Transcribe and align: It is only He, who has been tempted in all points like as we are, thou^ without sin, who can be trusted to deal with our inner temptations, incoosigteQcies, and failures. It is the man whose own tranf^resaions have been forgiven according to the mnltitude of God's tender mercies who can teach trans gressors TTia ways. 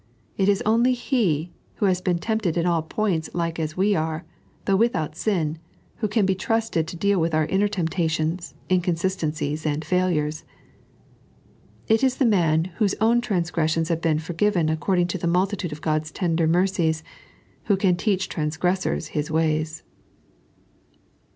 It 0.35 0.49
is 0.49 0.63
only 0.65 0.93
He, 0.93 1.51
who 1.75 1.85
has 1.85 2.01
been 2.01 2.17
tempted 2.17 2.57
in 2.57 2.65
all 2.65 2.81
points 2.81 3.29
like 3.35 3.59
as 3.59 3.77
we 3.77 3.93
are, 3.93 4.25
thou^ 4.65 4.75
without 4.75 5.15
sin, 5.15 5.59
who 5.97 6.07
can 6.07 6.25
be 6.25 6.33
trusted 6.33 6.87
to 6.87 6.95
deal 6.95 7.21
with 7.21 7.35
our 7.35 7.45
inner 7.45 7.67
temptations, 7.67 8.55
incoosigteQcies, 8.67 9.63
and 9.63 9.85
failures. 9.85 10.43
It 11.87 12.03
is 12.03 12.17
the 12.17 12.25
man 12.25 12.65
whose 12.81 12.95
own 12.99 13.21
tranf^resaions 13.21 13.89
have 13.89 14.01
been 14.01 14.17
forgiven 14.17 14.69
according 14.69 15.05
to 15.09 15.19
the 15.19 15.27
mnltitude 15.27 15.71
of 15.71 15.81
God's 15.83 16.11
tender 16.11 16.47
mercies 16.47 17.03
who 17.65 17.77
can 17.77 17.95
teach 17.95 18.27
trans 18.27 18.57
gressors 18.57 19.11
TTia 19.11 19.29
ways. 19.29 19.83